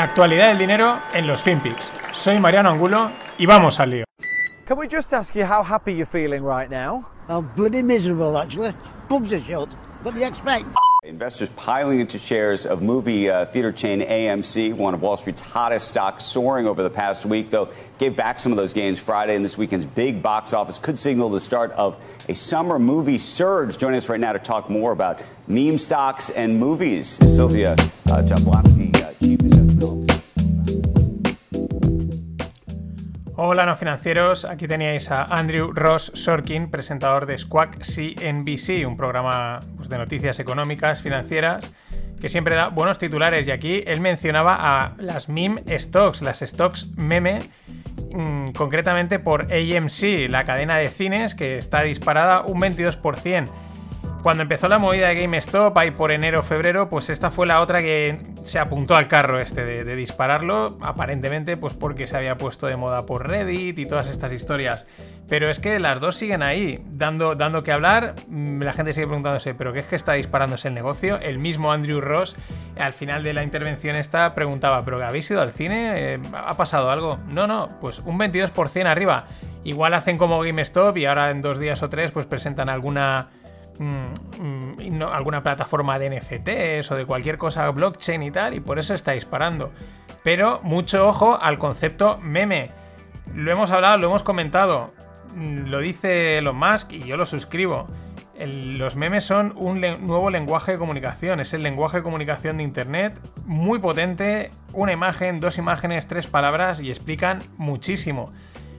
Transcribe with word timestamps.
La 0.00 0.04
actualidad 0.04 0.48
del 0.48 0.56
dinero 0.56 0.98
en 1.12 1.26
los 1.26 1.42
FinPix. 1.42 1.92
Soy 2.14 2.40
Mariano 2.40 2.70
Angulo 2.70 3.10
y 3.36 3.44
vamos 3.44 3.78
al 3.80 3.90
lío. 3.90 4.04
Can 4.64 4.78
we 4.78 4.88
just 4.88 5.12
ask 5.12 5.34
you 5.34 5.44
how 5.44 5.62
happy 5.62 5.92
you're 5.92 6.06
feeling 6.06 6.42
right 6.42 6.70
now? 6.70 7.04
I'm 7.28 7.50
bloody 7.54 7.82
miserable, 7.82 8.38
actually. 8.38 8.72
Pubs 9.10 9.30
are 9.30 9.42
shut. 9.42 9.68
What 10.02 10.14
do 10.14 10.20
you 10.20 10.26
expect? 10.26 10.64
Investors 11.04 11.50
piling 11.56 12.00
into 12.00 12.18
shares 12.18 12.64
of 12.64 12.80
movie 12.80 13.28
uh, 13.28 13.44
theater 13.44 13.72
chain 13.72 14.00
AMC, 14.00 14.72
one 14.72 14.94
of 14.94 15.02
Wall 15.02 15.18
Street's 15.18 15.42
hottest 15.42 15.88
stocks, 15.88 16.24
soaring 16.24 16.66
over 16.66 16.82
the 16.82 16.88
past 16.88 17.26
week, 17.26 17.50
though 17.50 17.68
gave 17.98 18.16
back 18.16 18.40
some 18.40 18.52
of 18.52 18.56
those 18.56 18.72
gains 18.72 18.98
Friday. 19.00 19.36
And 19.36 19.44
this 19.44 19.58
weekend's 19.58 19.84
big 19.84 20.22
box 20.22 20.54
office 20.54 20.78
could 20.78 20.98
signal 20.98 21.28
the 21.28 21.40
start 21.40 21.72
of 21.72 22.02
a 22.28 22.34
summer 22.34 22.78
movie 22.78 23.18
surge. 23.18 23.76
Joining 23.76 23.98
us 23.98 24.08
right 24.08 24.20
now 24.20 24.32
to 24.32 24.38
talk 24.38 24.70
more 24.70 24.92
about 24.92 25.20
meme 25.46 25.76
stocks 25.76 26.30
and 26.30 26.58
movies 26.58 27.18
is 27.20 27.34
Sylvia 27.34 27.72
uh, 27.72 28.22
Jablonski, 28.22 28.89
Hola 33.42 33.64
no 33.64 33.74
financieros, 33.74 34.44
aquí 34.44 34.68
teníais 34.68 35.10
a 35.10 35.22
Andrew 35.24 35.72
Ross 35.72 36.12
Sorkin, 36.14 36.70
presentador 36.70 37.24
de 37.24 37.38
Squawk 37.38 37.78
CNBC, 37.78 38.86
un 38.86 38.98
programa 38.98 39.60
pues, 39.78 39.88
de 39.88 39.96
noticias 39.96 40.38
económicas, 40.40 41.00
financieras, 41.00 41.72
que 42.20 42.28
siempre 42.28 42.54
da 42.54 42.68
buenos 42.68 42.98
titulares 42.98 43.48
y 43.48 43.50
aquí 43.50 43.82
él 43.86 44.02
mencionaba 44.02 44.58
a 44.58 44.92
las 44.98 45.30
meme 45.30 45.62
stocks, 45.78 46.20
las 46.20 46.40
stocks 46.40 46.94
meme, 46.98 47.38
mmm, 48.12 48.50
concretamente 48.50 49.18
por 49.18 49.50
AMC, 49.50 50.28
la 50.28 50.44
cadena 50.44 50.76
de 50.76 50.88
cines 50.88 51.34
que 51.34 51.56
está 51.56 51.80
disparada 51.80 52.42
un 52.42 52.60
22%. 52.60 53.48
Cuando 54.22 54.42
empezó 54.42 54.68
la 54.68 54.78
movida 54.78 55.08
de 55.08 55.22
GameStop, 55.22 55.76
ahí 55.78 55.92
por 55.92 56.12
enero 56.12 56.42
febrero, 56.42 56.90
pues 56.90 57.08
esta 57.08 57.30
fue 57.30 57.46
la 57.46 57.60
otra 57.62 57.80
que 57.80 58.18
se 58.44 58.58
apuntó 58.58 58.94
al 58.94 59.08
carro 59.08 59.40
este 59.40 59.64
de, 59.64 59.96
dispararlo, 59.96 60.76
aparentemente 60.82 61.56
pues 61.56 61.72
porque 61.72 62.06
se 62.06 62.18
había 62.18 62.36
puesto 62.36 62.66
de 62.66 62.76
moda 62.76 63.06
por 63.06 63.26
Reddit 63.26 63.78
y 63.78 63.86
todas 63.86 64.08
estas 64.08 64.32
historias. 64.32 64.86
Pero 65.26 65.48
es 65.48 65.58
que 65.58 65.78
las 65.78 66.00
dos 66.00 66.16
siguen 66.16 66.42
ahí, 66.42 66.84
dando, 66.90 67.34
dando 67.34 67.62
que 67.62 67.72
hablar, 67.72 68.14
la 68.28 68.72
gente 68.74 68.92
sigue 68.92 69.06
preguntándose, 69.06 69.54
¿pero 69.54 69.72
qué 69.72 69.80
es 69.80 69.86
que 69.86 69.96
está 69.96 70.12
disparándose 70.12 70.68
el 70.68 70.74
negocio? 70.74 71.18
El 71.18 71.38
mismo 71.38 71.72
Andrew 71.72 72.02
Ross, 72.02 72.36
al 72.78 72.92
final 72.92 73.22
de 73.22 73.32
la 73.32 73.42
intervención 73.42 73.96
esta, 73.96 74.34
preguntaba, 74.34 74.84
¿pero 74.84 75.02
habéis 75.02 75.30
ido 75.30 75.40
al 75.40 75.52
cine? 75.52 76.14
Eh, 76.14 76.18
¿Ha 76.34 76.56
pasado 76.58 76.90
algo? 76.90 77.18
No, 77.26 77.46
no, 77.46 77.70
pues 77.80 78.00
un 78.00 78.18
22% 78.18 78.86
arriba. 78.86 79.28
Igual 79.64 79.94
hacen 79.94 80.18
como 80.18 80.40
GameStop 80.40 80.96
y 80.98 81.06
ahora 81.06 81.30
en 81.30 81.40
dos 81.40 81.58
días 81.58 81.82
o 81.82 81.88
tres 81.88 82.10
pues 82.10 82.26
presentan 82.26 82.68
alguna 82.68 83.28
mmm, 83.80 84.96
no, 84.98 85.12
alguna 85.12 85.42
plataforma 85.42 85.98
de 85.98 86.10
NFTs 86.10 86.90
o 86.92 86.96
de 86.96 87.06
cualquier 87.06 87.38
cosa 87.38 87.68
blockchain 87.70 88.22
y 88.22 88.30
tal, 88.30 88.54
y 88.54 88.60
por 88.60 88.78
eso 88.78 88.94
está 88.94 89.12
disparando. 89.12 89.72
Pero 90.22 90.60
mucho 90.62 91.08
ojo 91.08 91.38
al 91.40 91.58
concepto 91.58 92.18
meme. 92.18 92.68
Lo 93.34 93.50
hemos 93.50 93.70
hablado, 93.70 93.98
lo 93.98 94.08
hemos 94.08 94.22
comentado. 94.22 94.92
Lo 95.36 95.78
dice 95.78 96.38
Elon 96.38 96.56
Musk 96.56 96.92
y 96.92 97.00
yo 97.00 97.16
lo 97.16 97.24
suscribo. 97.24 97.88
Los 98.38 98.96
memes 98.96 99.24
son 99.24 99.52
un 99.56 99.80
nuevo 99.80 100.30
lenguaje 100.30 100.72
de 100.72 100.78
comunicación. 100.78 101.40
Es 101.40 101.54
el 101.54 101.62
lenguaje 101.62 101.98
de 101.98 102.02
comunicación 102.02 102.56
de 102.56 102.64
Internet 102.64 103.20
muy 103.44 103.78
potente. 103.78 104.50
Una 104.72 104.92
imagen, 104.92 105.40
dos 105.40 105.58
imágenes, 105.58 106.06
tres 106.06 106.26
palabras 106.26 106.80
y 106.80 106.88
explican 106.88 107.40
muchísimo. 107.58 108.32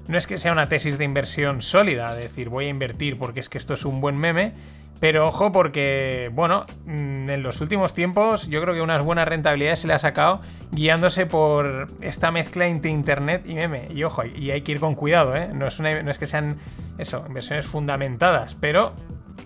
No 0.07 0.17
es 0.17 0.27
que 0.27 0.37
sea 0.37 0.51
una 0.51 0.67
tesis 0.67 0.97
de 0.97 1.05
inversión 1.05 1.61
sólida, 1.61 2.13
de 2.15 2.23
decir 2.23 2.49
voy 2.49 2.65
a 2.65 2.69
invertir 2.69 3.17
porque 3.17 3.39
es 3.39 3.49
que 3.49 3.57
esto 3.57 3.75
es 3.75 3.85
un 3.85 4.01
buen 4.01 4.17
meme, 4.17 4.53
pero 5.01 5.27
ojo 5.27 5.51
porque, 5.51 6.29
bueno, 6.31 6.67
mm, 6.85 7.27
en 7.27 7.41
los 7.41 7.59
últimos 7.59 7.95
tiempos 7.95 8.47
yo 8.47 8.61
creo 8.61 8.75
que 8.75 8.81
unas 8.81 9.03
buenas 9.03 9.27
rentabilidades 9.27 9.79
se 9.79 9.87
le 9.87 9.95
ha 9.95 9.99
sacado 9.99 10.41
guiándose 10.71 11.25
por 11.25 11.87
esta 12.01 12.31
mezcla 12.31 12.67
entre 12.67 12.91
internet 12.91 13.41
y 13.47 13.55
meme. 13.55 13.87
Y 13.89 14.03
ojo, 14.03 14.23
y 14.23 14.51
hay 14.51 14.61
que 14.61 14.73
ir 14.73 14.79
con 14.79 14.93
cuidado, 14.93 15.35
¿eh? 15.35 15.49
No 15.53 15.65
es, 15.65 16.17
que 16.19 16.27
sean, 16.27 16.59
eso, 16.99 17.25
inversiones 17.27 17.65
fundamentadas, 17.65 18.53
pero, 18.53 18.93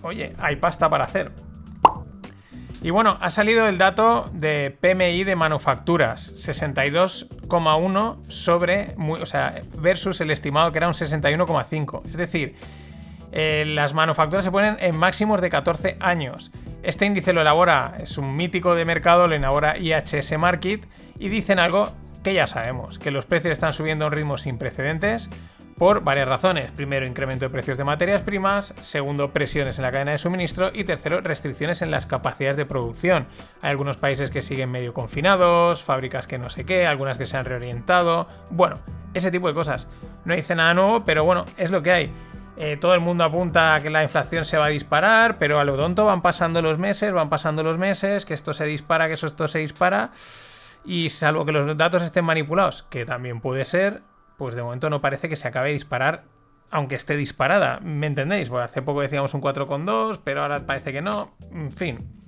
oye, 0.02 0.34
hay 0.38 0.56
pasta 0.56 0.90
para 0.90 1.04
hacer. 1.04 1.32
Y 2.82 2.90
bueno, 2.90 3.16
ha 3.22 3.30
salido 3.30 3.66
el 3.66 3.78
dato 3.78 4.28
de 4.34 4.76
PMI 4.78 5.24
de 5.24 5.36
manufacturas, 5.36 6.34
62,1 6.36 8.30
sobre, 8.30 8.94
o 8.98 9.24
sea, 9.24 9.62
versus 9.78 10.20
el 10.20 10.30
estimado 10.30 10.70
que 10.70 10.78
era 10.78 10.86
un 10.86 10.92
61,5. 10.92 12.02
Es 12.10 12.16
decir, 12.18 12.56
eh, 13.32 13.64
las 13.66 13.94
manufacturas 13.94 14.44
se 14.44 14.50
ponen 14.50 14.76
en 14.80 14.96
máximos 14.96 15.40
de 15.40 15.50
14 15.50 15.96
años. 16.00 16.52
Este 16.82 17.06
índice 17.06 17.32
lo 17.32 17.40
elabora, 17.40 17.96
es 18.00 18.18
un 18.18 18.36
mítico 18.36 18.74
de 18.74 18.84
mercado, 18.84 19.26
lo 19.26 19.34
elabora 19.34 19.76
IHS 19.78 20.38
Market 20.38 20.86
y 21.18 21.28
dicen 21.28 21.58
algo 21.58 21.92
que 22.22 22.34
ya 22.34 22.46
sabemos, 22.46 22.98
que 22.98 23.10
los 23.10 23.26
precios 23.26 23.52
están 23.52 23.72
subiendo 23.72 24.04
a 24.04 24.08
un 24.08 24.14
ritmo 24.14 24.36
sin 24.38 24.58
precedentes 24.58 25.30
por 25.76 26.02
varias 26.02 26.26
razones. 26.26 26.70
Primero, 26.72 27.06
incremento 27.06 27.44
de 27.44 27.50
precios 27.50 27.78
de 27.78 27.84
materias 27.84 28.22
primas. 28.22 28.74
Segundo, 28.80 29.32
presiones 29.32 29.78
en 29.78 29.82
la 29.82 29.92
cadena 29.92 30.12
de 30.12 30.18
suministro. 30.18 30.70
Y 30.72 30.84
tercero, 30.84 31.20
restricciones 31.20 31.82
en 31.82 31.90
las 31.90 32.06
capacidades 32.06 32.56
de 32.56 32.66
producción. 32.66 33.26
Hay 33.60 33.70
algunos 33.70 33.96
países 33.96 34.30
que 34.30 34.42
siguen 34.42 34.70
medio 34.70 34.94
confinados, 34.94 35.82
fábricas 35.82 36.26
que 36.26 36.38
no 36.38 36.50
sé 36.50 36.64
qué, 36.64 36.86
algunas 36.86 37.18
que 37.18 37.26
se 37.26 37.36
han 37.36 37.44
reorientado. 37.44 38.26
Bueno, 38.50 38.76
ese 39.14 39.30
tipo 39.30 39.48
de 39.48 39.54
cosas. 39.54 39.86
No 40.24 40.34
dice 40.34 40.54
nada 40.54 40.74
nuevo, 40.74 41.04
pero 41.04 41.24
bueno, 41.24 41.44
es 41.56 41.70
lo 41.70 41.82
que 41.82 41.92
hay. 41.92 42.12
Eh, 42.56 42.78
todo 42.78 42.94
el 42.94 43.00
mundo 43.00 43.22
apunta 43.22 43.74
a 43.74 43.80
que 43.82 43.90
la 43.90 44.02
inflación 44.02 44.44
se 44.44 44.56
va 44.56 44.66
a 44.66 44.68
disparar, 44.68 45.38
pero 45.38 45.60
a 45.60 45.64
lo 45.64 45.76
tonto 45.76 46.06
van 46.06 46.22
pasando 46.22 46.62
los 46.62 46.78
meses, 46.78 47.12
van 47.12 47.28
pasando 47.28 47.62
los 47.62 47.76
meses, 47.76 48.24
que 48.24 48.32
esto 48.32 48.54
se 48.54 48.64
dispara, 48.64 49.08
que 49.08 49.14
eso 49.14 49.26
esto 49.26 49.46
se 49.46 49.58
dispara. 49.58 50.12
Y 50.84 51.10
salvo 51.10 51.44
que 51.44 51.52
los 51.52 51.76
datos 51.76 52.02
estén 52.02 52.24
manipulados, 52.24 52.84
que 52.84 53.04
también 53.04 53.40
puede 53.40 53.64
ser, 53.64 54.02
pues 54.38 54.54
de 54.54 54.62
momento 54.62 54.88
no 54.88 55.00
parece 55.00 55.28
que 55.28 55.36
se 55.36 55.48
acabe 55.48 55.68
de 55.68 55.74
disparar, 55.74 56.24
aunque 56.70 56.94
esté 56.94 57.16
disparada. 57.16 57.80
¿Me 57.80 58.06
entendéis? 58.06 58.48
Pues 58.48 58.64
hace 58.64 58.80
poco 58.80 59.02
decíamos 59.02 59.34
un 59.34 59.42
4,2, 59.42 60.20
pero 60.24 60.42
ahora 60.42 60.64
parece 60.64 60.92
que 60.92 61.02
no. 61.02 61.34
En 61.52 61.70
fin. 61.70 62.22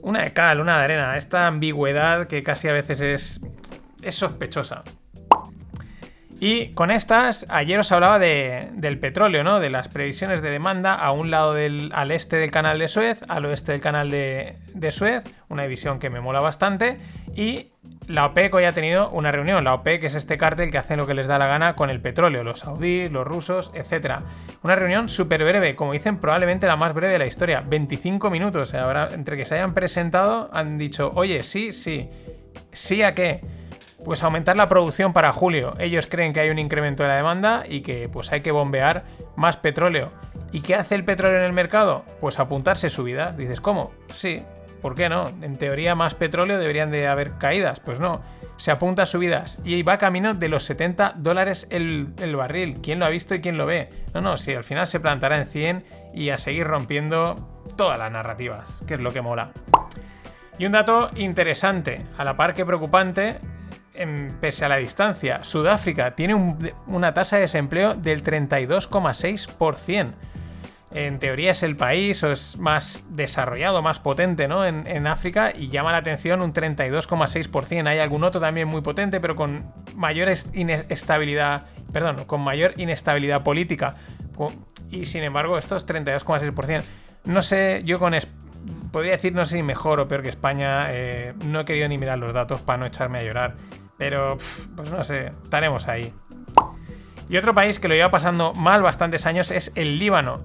Una 0.00 0.22
de 0.22 0.32
cal, 0.32 0.60
una 0.60 0.78
de 0.78 0.84
arena. 0.84 1.16
Esta 1.16 1.46
ambigüedad 1.46 2.26
que 2.26 2.42
casi 2.42 2.68
a 2.68 2.72
veces 2.72 3.00
es, 3.00 3.40
es 4.02 4.16
sospechosa. 4.16 4.82
Y 6.40 6.68
con 6.68 6.92
estas, 6.92 7.46
ayer 7.48 7.80
os 7.80 7.90
hablaba 7.90 8.20
de, 8.20 8.68
del 8.74 8.98
petróleo, 8.98 9.42
¿no? 9.42 9.58
De 9.58 9.70
las 9.70 9.88
previsiones 9.88 10.40
de 10.40 10.50
demanda 10.50 10.94
a 10.94 11.10
un 11.10 11.32
lado 11.32 11.52
del 11.52 11.90
al 11.92 12.12
este 12.12 12.36
del 12.36 12.52
canal 12.52 12.78
de 12.78 12.86
Suez, 12.86 13.24
al 13.28 13.44
oeste 13.46 13.72
del 13.72 13.80
canal 13.80 14.10
de, 14.10 14.56
de 14.72 14.92
Suez, 14.92 15.34
una 15.48 15.64
división 15.64 15.98
que 15.98 16.10
me 16.10 16.20
mola 16.20 16.38
bastante. 16.38 16.96
Y 17.34 17.72
la 18.06 18.24
OPEC 18.26 18.54
hoy 18.54 18.64
ha 18.64 18.72
tenido 18.72 19.10
una 19.10 19.32
reunión. 19.32 19.64
La 19.64 19.74
OPEC 19.74 20.04
es 20.04 20.14
este 20.14 20.38
cártel 20.38 20.70
que 20.70 20.78
hace 20.78 20.96
lo 20.96 21.08
que 21.08 21.14
les 21.14 21.26
da 21.26 21.38
la 21.38 21.48
gana 21.48 21.74
con 21.74 21.90
el 21.90 22.00
petróleo, 22.00 22.44
los 22.44 22.60
saudíes, 22.60 23.10
los 23.10 23.26
rusos, 23.26 23.72
etc. 23.74 24.20
Una 24.62 24.76
reunión 24.76 25.08
súper 25.08 25.42
breve, 25.42 25.74
como 25.74 25.92
dicen, 25.92 26.18
probablemente 26.18 26.68
la 26.68 26.76
más 26.76 26.94
breve 26.94 27.14
de 27.14 27.18
la 27.18 27.26
historia. 27.26 27.62
25 27.66 28.30
minutos. 28.30 28.74
Ahora, 28.74 29.08
entre 29.12 29.36
que 29.36 29.44
se 29.44 29.56
hayan 29.56 29.74
presentado, 29.74 30.50
han 30.52 30.78
dicho, 30.78 31.10
oye, 31.16 31.42
sí, 31.42 31.72
sí. 31.72 32.08
¿Sí 32.72 33.02
a 33.02 33.12
qué? 33.12 33.40
Pues 34.08 34.22
aumentar 34.22 34.56
la 34.56 34.70
producción 34.70 35.12
para 35.12 35.34
julio. 35.34 35.74
Ellos 35.78 36.06
creen 36.06 36.32
que 36.32 36.40
hay 36.40 36.48
un 36.48 36.58
incremento 36.58 37.02
de 37.02 37.10
la 37.10 37.16
demanda 37.16 37.64
y 37.68 37.82
que 37.82 38.08
pues 38.08 38.32
hay 38.32 38.40
que 38.40 38.52
bombear 38.52 39.04
más 39.36 39.58
petróleo. 39.58 40.06
¿Y 40.50 40.62
qué 40.62 40.76
hace 40.76 40.94
el 40.94 41.04
petróleo 41.04 41.40
en 41.40 41.44
el 41.44 41.52
mercado? 41.52 42.06
Pues 42.18 42.40
apuntarse 42.40 42.88
subidas. 42.88 43.36
Dices, 43.36 43.60
¿cómo? 43.60 43.92
Sí, 44.06 44.42
¿por 44.80 44.94
qué 44.94 45.10
no? 45.10 45.28
En 45.42 45.56
teoría 45.56 45.94
más 45.94 46.14
petróleo 46.14 46.58
deberían 46.58 46.90
de 46.90 47.06
haber 47.06 47.32
caídas. 47.32 47.80
Pues 47.80 48.00
no, 48.00 48.22
se 48.56 48.70
apunta 48.70 49.04
subidas 49.04 49.58
y 49.62 49.82
va 49.82 49.98
camino 49.98 50.32
de 50.32 50.48
los 50.48 50.64
70 50.64 51.16
dólares 51.18 51.66
el, 51.68 52.14
el, 52.16 52.34
barril. 52.34 52.80
¿Quién 52.82 53.00
lo 53.00 53.04
ha 53.04 53.10
visto 53.10 53.34
y 53.34 53.42
quién 53.42 53.58
lo 53.58 53.66
ve? 53.66 53.90
No, 54.14 54.22
no, 54.22 54.38
si 54.38 54.54
al 54.54 54.64
final 54.64 54.86
se 54.86 55.00
plantará 55.00 55.36
en 55.36 55.46
100 55.46 55.84
y 56.14 56.30
a 56.30 56.38
seguir 56.38 56.66
rompiendo 56.66 57.36
todas 57.76 57.98
las 57.98 58.10
narrativas, 58.10 58.80
que 58.86 58.94
es 58.94 59.00
lo 59.00 59.12
que 59.12 59.20
mola. 59.20 59.50
Y 60.58 60.64
un 60.64 60.72
dato 60.72 61.10
interesante, 61.14 62.06
a 62.16 62.24
la 62.24 62.38
par 62.38 62.54
que 62.54 62.64
preocupante, 62.64 63.36
pese 64.40 64.64
a 64.64 64.68
la 64.68 64.76
distancia, 64.76 65.42
Sudáfrica 65.42 66.14
tiene 66.14 66.34
un, 66.34 66.70
una 66.86 67.14
tasa 67.14 67.36
de 67.36 67.42
desempleo 67.42 67.94
del 67.94 68.22
32,6%. 68.22 70.12
En 70.90 71.18
teoría 71.18 71.50
es 71.50 71.62
el 71.62 71.76
país 71.76 72.22
o 72.22 72.32
es 72.32 72.56
más 72.56 73.04
desarrollado, 73.10 73.82
más 73.82 73.98
potente 73.98 74.48
¿no? 74.48 74.64
en, 74.64 74.86
en 74.86 75.06
África 75.06 75.52
y 75.54 75.68
llama 75.68 75.92
la 75.92 75.98
atención 75.98 76.40
un 76.40 76.54
32,6%. 76.54 77.86
Hay 77.86 77.98
algún 77.98 78.24
otro 78.24 78.40
también 78.40 78.68
muy 78.68 78.80
potente, 78.80 79.20
pero 79.20 79.36
con 79.36 79.70
mayor 79.96 80.28
inestabilidad, 80.54 81.66
perdón, 81.92 82.24
con 82.24 82.40
mayor 82.40 82.72
inestabilidad 82.78 83.42
política. 83.42 83.96
Y 84.90 85.04
sin 85.04 85.24
embargo, 85.24 85.58
esto 85.58 85.76
es 85.76 85.86
32,6%. 85.86 86.82
No 87.24 87.42
sé, 87.42 87.82
yo 87.84 87.98
con 87.98 88.14
podría 88.90 89.12
decir, 89.12 89.34
no 89.34 89.44
sé 89.44 89.56
si 89.56 89.62
mejor 89.62 90.00
o 90.00 90.08
peor 90.08 90.22
que 90.22 90.28
España. 90.28 90.86
Eh, 90.88 91.34
no 91.46 91.60
he 91.60 91.64
querido 91.64 91.88
ni 91.88 91.98
mirar 91.98 92.18
los 92.18 92.32
datos 92.32 92.62
para 92.62 92.78
no 92.78 92.86
echarme 92.86 93.18
a 93.18 93.22
llorar. 93.22 93.56
Pero, 93.98 94.38
pues 94.76 94.90
no 94.90 95.04
sé, 95.04 95.32
estaremos 95.42 95.88
ahí. 95.88 96.14
Y 97.28 97.36
otro 97.36 97.54
país 97.54 97.78
que 97.78 97.88
lo 97.88 97.94
lleva 97.94 98.10
pasando 98.10 98.54
mal 98.54 98.82
bastantes 98.82 99.26
años 99.26 99.50
es 99.50 99.72
el 99.74 99.98
Líbano. 99.98 100.44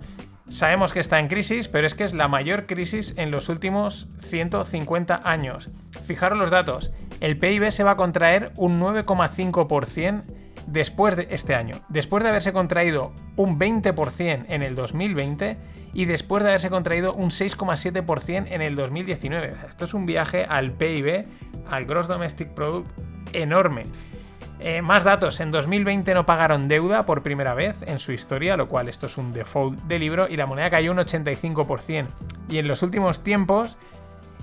Sabemos 0.50 0.92
que 0.92 1.00
está 1.00 1.20
en 1.20 1.30
crisis, 1.30 1.68
pero 1.70 1.88
es 1.88 1.96
que 1.96 2.04
es 2.04 2.14
la 2.14 2.28
mayor 2.28 2.68
crisis 2.68 3.14
en 3.18 3.32
los 3.32 3.48
últimos 3.50 4.10
150 4.20 5.22
años. 5.24 5.70
Fijaros 6.06 6.38
los 6.38 6.52
datos. 6.52 6.92
el 7.22 7.40
PIB 7.40 7.72
se 7.72 7.86
va 7.86 7.92
a 7.92 7.96
contraer 7.96 8.52
un 8.58 8.82
9,5% 8.82 10.24
después 10.68 11.16
de 11.16 11.28
este 11.32 11.56
año, 11.56 11.76
después 11.90 12.24
de 12.24 12.30
haberse 12.30 12.54
contraído 12.54 13.14
un 13.36 13.60
20% 13.60 14.46
en 14.48 14.62
el 14.62 14.76
2020 14.76 15.58
y 15.94 16.06
después 16.06 16.44
de 16.44 16.50
haberse 16.50 16.70
contraído 16.70 17.14
un 17.14 17.30
6,7% 17.30 18.48
en 18.50 18.62
el 18.62 18.76
2019. 18.76 19.54
esto 19.68 19.86
es 19.86 19.94
un 19.94 20.06
viaje 20.06 20.46
al 20.48 20.72
PIB, 20.74 21.26
al 21.70 21.86
Gross 21.86 22.08
Domestic 22.08 22.50
Product, 22.50 22.92
enorme. 23.32 23.86
Eh, 24.60 24.82
más 24.82 25.04
datos, 25.04 25.40
en 25.42 25.52
2020 25.52 26.14
no 26.14 26.26
pagaron 26.26 26.68
deuda 26.68 27.06
por 27.06 27.22
primera 27.22 27.54
vez 27.54 27.82
en 27.86 28.00
su 28.00 28.14
historia, 28.14 28.56
lo 28.56 28.70
cual 28.70 28.88
esto 28.88 29.08
es 29.08 29.18
un 29.18 29.34
default 29.34 29.78
de 29.84 30.00
libro, 30.00 30.28
y 30.30 30.38
la 30.38 30.46
moneda 30.46 30.70
cayó 30.70 30.92
un 30.92 31.00
85%. 31.00 32.08
Y 32.48 32.60
en 32.60 32.68
los 32.68 32.82
últimos 32.82 33.24
tiempos, 33.24 33.78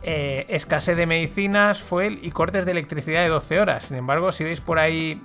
eh, 0.03 0.47
escasez 0.49 0.97
de 0.97 1.07
medicinas, 1.07 1.81
fuel 1.81 2.19
y 2.23 2.31
cortes 2.31 2.65
de 2.65 2.73
electricidad 2.73 3.23
de 3.23 3.29
12 3.29 3.61
horas. 3.61 3.85
Sin 3.85 3.97
embargo, 3.97 4.31
si 4.33 4.45
veis 4.45 4.61
por 4.61 4.79
ahí 4.79 5.23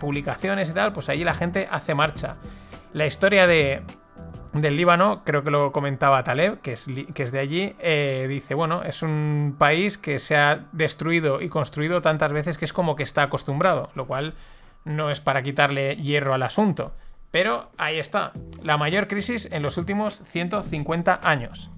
publicaciones 0.00 0.70
y 0.70 0.72
tal, 0.72 0.92
pues 0.92 1.08
allí 1.08 1.24
la 1.24 1.34
gente 1.34 1.68
hace 1.70 1.94
marcha. 1.94 2.36
La 2.92 3.06
historia 3.06 3.46
de, 3.46 3.82
del 4.60 4.76
Líbano, 4.76 5.22
creo 5.24 5.42
que 5.44 5.50
lo 5.50 5.72
comentaba 5.72 6.22
Taleb, 6.24 6.60
que 6.60 6.72
es, 6.72 6.88
que 7.14 7.22
es 7.22 7.32
de 7.32 7.38
allí, 7.38 7.74
eh, 7.78 8.26
dice, 8.28 8.54
bueno, 8.54 8.82
es 8.82 9.02
un 9.02 9.56
país 9.58 9.98
que 9.98 10.18
se 10.18 10.36
ha 10.36 10.66
destruido 10.72 11.40
y 11.40 11.48
construido 11.48 12.02
tantas 12.02 12.32
veces 12.32 12.58
que 12.58 12.64
es 12.64 12.72
como 12.72 12.96
que 12.96 13.02
está 13.02 13.22
acostumbrado, 13.22 13.90
lo 13.94 14.06
cual 14.06 14.34
no 14.84 15.10
es 15.10 15.20
para 15.20 15.42
quitarle 15.42 15.96
hierro 15.96 16.34
al 16.34 16.42
asunto. 16.42 16.92
Pero 17.30 17.70
ahí 17.76 17.98
está, 17.98 18.32
la 18.62 18.76
mayor 18.76 19.06
crisis 19.06 19.48
en 19.52 19.62
los 19.62 19.76
últimos 19.76 20.22
150 20.26 21.20
años. 21.22 21.70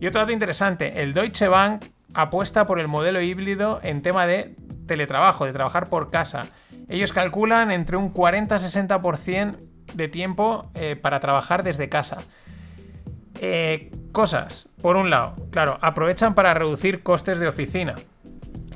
Y 0.00 0.06
otro 0.06 0.20
dato 0.22 0.32
interesante, 0.32 1.02
el 1.02 1.12
Deutsche 1.12 1.48
Bank 1.48 1.84
apuesta 2.14 2.66
por 2.66 2.80
el 2.80 2.88
modelo 2.88 3.20
híbrido 3.20 3.80
en 3.82 4.02
tema 4.02 4.26
de 4.26 4.56
teletrabajo, 4.86 5.44
de 5.44 5.52
trabajar 5.52 5.88
por 5.88 6.10
casa. 6.10 6.42
Ellos 6.88 7.12
calculan 7.12 7.70
entre 7.70 7.96
un 7.96 8.12
40-60% 8.12 9.69
de 9.94 10.08
tiempo 10.08 10.70
eh, 10.74 10.96
para 10.96 11.20
trabajar 11.20 11.62
desde 11.62 11.88
casa. 11.88 12.18
Eh, 13.40 13.90
cosas, 14.12 14.68
por 14.82 14.96
un 14.96 15.10
lado, 15.10 15.36
claro, 15.50 15.78
aprovechan 15.80 16.34
para 16.34 16.52
reducir 16.54 17.02
costes 17.02 17.38
de 17.38 17.48
oficina. 17.48 17.94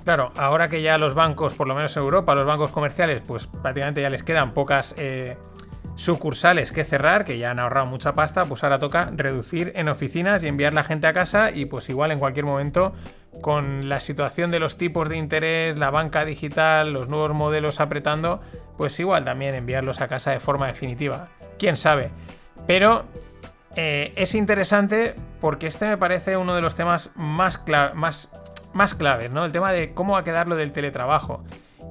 Claro, 0.04 0.32
ahora 0.36 0.68
que 0.68 0.82
ya 0.82 0.98
los 0.98 1.14
bancos, 1.14 1.54
por 1.54 1.66
lo 1.66 1.74
menos 1.74 1.96
en 1.96 2.02
Europa, 2.02 2.34
los 2.34 2.46
bancos 2.46 2.70
comerciales, 2.70 3.22
pues 3.26 3.46
prácticamente 3.46 4.02
ya 4.02 4.10
les 4.10 4.22
quedan 4.22 4.52
pocas 4.52 4.94
eh, 4.98 5.36
sucursales 5.96 6.72
que 6.72 6.84
cerrar, 6.84 7.24
que 7.24 7.38
ya 7.38 7.50
han 7.50 7.58
ahorrado 7.58 7.86
mucha 7.86 8.14
pasta, 8.14 8.44
pues 8.44 8.64
ahora 8.64 8.78
toca 8.78 9.10
reducir 9.14 9.72
en 9.76 9.88
oficinas 9.88 10.42
y 10.42 10.48
enviar 10.48 10.74
la 10.74 10.84
gente 10.84 11.06
a 11.06 11.12
casa 11.12 11.50
y 11.50 11.66
pues 11.66 11.88
igual 11.88 12.10
en 12.10 12.18
cualquier 12.18 12.44
momento 12.44 12.92
con 13.40 13.88
la 13.88 14.00
situación 14.00 14.50
de 14.50 14.58
los 14.58 14.76
tipos 14.76 15.08
de 15.08 15.16
interés, 15.16 15.78
la 15.78 15.90
banca 15.90 16.24
digital, 16.24 16.92
los 16.92 17.08
nuevos 17.08 17.32
modelos 17.32 17.80
apretando, 17.80 18.40
pues 18.76 18.98
igual 19.00 19.24
también 19.24 19.54
enviarlos 19.54 20.00
a 20.00 20.08
casa 20.08 20.30
de 20.30 20.40
forma 20.40 20.66
definitiva. 20.66 21.28
¿Quién 21.58 21.76
sabe? 21.76 22.10
Pero 22.66 23.04
eh, 23.76 24.12
es 24.16 24.34
interesante 24.34 25.14
porque 25.40 25.66
este 25.66 25.86
me 25.86 25.98
parece 25.98 26.36
uno 26.36 26.54
de 26.54 26.62
los 26.62 26.74
temas 26.74 27.10
más, 27.16 27.60
más, 27.94 28.30
más 28.72 28.94
claves, 28.94 29.30
¿no? 29.30 29.44
El 29.44 29.52
tema 29.52 29.72
de 29.72 29.92
cómo 29.92 30.14
va 30.14 30.20
a 30.20 30.24
quedar 30.24 30.48
lo 30.48 30.56
del 30.56 30.72
teletrabajo. 30.72 31.44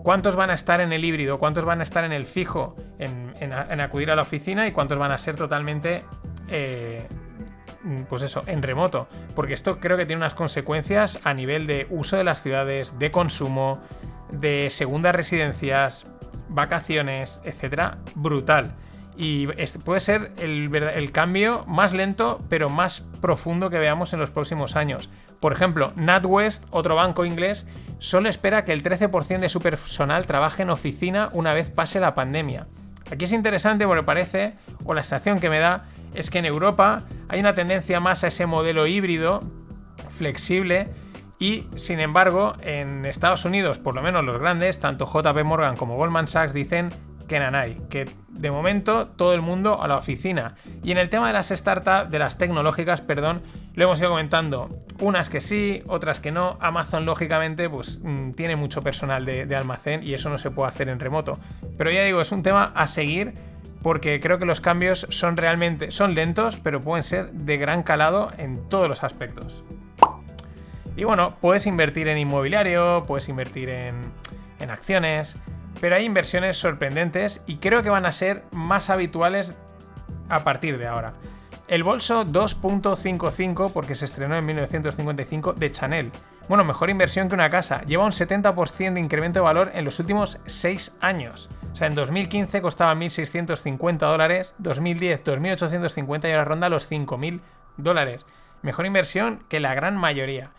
¿Cuántos 0.03 0.35
van 0.35 0.49
a 0.49 0.53
estar 0.53 0.81
en 0.81 0.91
el 0.91 1.05
híbrido? 1.05 1.39
¿Cuántos 1.39 1.63
van 1.63 1.79
a 1.79 1.83
estar 1.83 2.03
en 2.03 2.11
el 2.11 2.25
fijo, 2.25 2.75
en, 2.99 3.53
acudir 3.79 4.11
a 4.11 4.17
la 4.17 4.23
oficina? 4.23 4.67
¿Y 4.67 4.73
cuántos 4.73 4.97
van 4.97 5.13
a 5.13 5.17
ser 5.17 5.37
totalmente, 5.37 6.03
eh, 6.49 7.07
pues 8.09 8.21
eso, 8.21 8.43
en 8.45 8.61
remoto? 8.61 9.07
Porque 9.33 9.53
esto 9.53 9.79
creo 9.79 9.95
que 9.95 10.05
tiene 10.05 10.19
unas 10.19 10.33
consecuencias 10.33 11.21
a 11.23 11.33
nivel 11.33 11.67
de 11.67 11.87
uso 11.89 12.17
de 12.17 12.25
las 12.25 12.41
ciudades, 12.41 12.99
de 12.99 13.11
consumo, 13.11 13.81
de 14.29 14.69
segundas 14.71 15.15
residencias, 15.15 16.05
vacaciones, 16.49 17.39
etcétera, 17.45 17.99
brutal. 18.15 18.75
Y 19.15 19.47
puede 19.85 19.99
ser 19.99 20.31
el, 20.37 20.73
el, 20.75 21.11
cambio 21.11 21.65
más 21.67 21.93
lento, 21.93 22.41
pero 22.49 22.69
más 22.69 23.01
profundo 23.21 23.69
que 23.69 23.77
veamos 23.77 24.13
en 24.13 24.19
los 24.19 24.31
próximos 24.31 24.75
años. 24.75 25.09
Por 25.39 25.53
ejemplo, 25.53 25.93
NatWest, 25.95 26.65
otro 26.71 26.95
banco 26.95 27.25
inglés, 27.25 27.67
solo 27.99 28.27
espera 28.27 28.65
que 28.65 28.73
el 28.73 28.81
13% 28.81 29.39
de 29.39 29.49
su 29.49 29.59
personal 29.59 30.25
trabaje 30.25 30.63
en 30.63 30.71
oficina 30.71 31.29
una 31.33 31.53
vez 31.53 31.69
pase 31.69 31.99
la 31.99 32.15
pandemia. 32.15 32.67
Aquí 33.11 33.25
es 33.25 33.33
interesante 33.33 33.85
porque 33.85 34.03
parece, 34.03 34.51
o 34.85 34.93
la 34.93 35.03
sensación 35.03 35.39
que 35.39 35.49
me 35.49 35.59
da, 35.59 35.85
es 36.15 36.29
que 36.29 36.39
en 36.39 36.45
Europa 36.45 37.03
hay 37.27 37.39
una 37.39 37.53
tendencia 37.53 37.99
más 37.99 38.23
a 38.23 38.27
ese 38.27 38.45
modelo 38.45 38.87
híbrido, 38.87 39.41
flexible, 40.17 40.89
y 41.39 41.67
sin 41.75 41.99
embargo 41.99 42.53
en 42.61 43.05
Estados 43.05 43.43
Unidos, 43.45 43.77
por 43.77 43.95
lo 43.95 44.01
menos 44.01 44.23
los 44.23 44.39
grandes, 44.39 44.79
tanto 44.79 45.05
JP 45.05 45.43
Morgan 45.43 45.75
como 45.75 45.97
Goldman 45.97 46.27
Sachs 46.27 46.53
dicen 46.53 46.89
que 47.27 47.39
nanay, 47.39 47.77
que 47.89 48.05
de 48.29 48.51
momento 48.51 49.07
todo 49.07 49.33
el 49.33 49.41
mundo 49.41 49.81
a 49.81 49.87
la 49.87 49.97
oficina. 49.97 50.55
Y 50.83 50.91
en 50.91 50.97
el 50.97 51.09
tema 51.09 51.27
de 51.27 51.33
las 51.33 51.49
startups, 51.49 52.09
de 52.09 52.19
las 52.19 52.37
tecnológicas, 52.37 53.01
perdón, 53.01 53.41
lo 53.75 53.85
hemos 53.85 53.99
ido 53.99 54.09
comentando. 54.09 54.69
Unas 54.99 55.29
que 55.29 55.41
sí, 55.41 55.83
otras 55.87 56.19
que 56.19 56.31
no. 56.31 56.57
Amazon, 56.61 57.05
lógicamente, 57.05 57.69
pues 57.69 57.99
mm, 58.03 58.31
tiene 58.31 58.55
mucho 58.55 58.81
personal 58.81 59.25
de, 59.25 59.55
almacén 59.55 60.03
y 60.03 60.13
eso 60.13 60.29
no 60.29 60.37
se 60.37 60.51
puede 60.51 60.69
hacer 60.69 60.89
en 60.89 60.99
remoto. 60.99 61.37
Pero 61.77 61.91
ya 61.91 62.03
digo, 62.03 62.21
es 62.21 62.31
un 62.31 62.43
tema 62.43 62.71
a 62.75 62.87
seguir 62.87 63.33
porque 63.81 64.19
creo 64.19 64.39
que 64.39 64.45
los 64.45 64.61
cambios 64.61 65.07
son 65.09 65.35
realmente 65.35 65.91
son 65.91 66.15
lentos, 66.15 66.57
pero 66.57 66.79
pueden 66.79 67.03
ser 67.03 67.31
de 67.31 67.57
gran 67.57 67.83
calado 67.83 68.31
en 68.37 68.69
todos 68.69 68.87
los 68.87 69.03
aspectos. 69.03 69.63
Y 70.95 71.03
bueno, 71.03 71.35
puedes 71.41 71.65
invertir 71.65 72.07
en 72.07 72.17
inmobiliario, 72.17 73.03
puedes 73.07 73.27
invertir 73.27 73.69
en, 73.69 73.95
en 74.59 74.69
acciones, 74.69 75.35
pero 75.79 75.95
hay 75.95 76.05
inversiones 76.05 76.57
sorprendentes 76.57 77.41
y 77.45 77.57
creo 77.57 77.83
que 77.83 77.89
van 77.89 78.05
a 78.05 78.11
ser 78.11 78.43
más 78.51 78.89
habituales 78.89 79.53
a 80.29 80.43
partir 80.43 80.77
de 80.77 80.87
ahora. 80.87 81.13
El 81.67 81.83
bolso 81.83 82.25
2.55, 82.25 83.71
porque 83.71 83.95
se 83.95 84.05
estrenó 84.05 84.35
en 84.35 84.45
1955, 84.45 85.53
de 85.53 85.71
Chanel. 85.71 86.11
Bueno, 86.49 86.65
mejor 86.65 86.89
inversión 86.89 87.29
que 87.29 87.35
una 87.35 87.49
casa. 87.49 87.83
Lleva 87.83 88.03
un 88.03 88.11
70% 88.11 88.93
de 88.93 88.99
incremento 88.99 89.39
de 89.39 89.43
valor 89.43 89.71
en 89.73 89.85
los 89.85 89.99
últimos 89.99 90.39
6 90.45 90.93
años. 90.99 91.49
O 91.71 91.75
sea, 91.75 91.87
en 91.87 91.95
2015 91.95 92.61
costaba 92.61 92.93
1.650 92.93 93.97
dólares, 93.97 94.53
2010 94.57 95.23
2.850 95.23 96.27
y 96.27 96.31
ahora 96.31 96.45
ronda 96.45 96.69
los 96.69 96.91
5.000 96.91 97.39
dólares. 97.77 98.25
Mejor 98.61 98.85
inversión 98.85 99.43
que 99.47 99.61
la 99.61 99.73
gran 99.73 99.95
mayoría. 99.95 100.51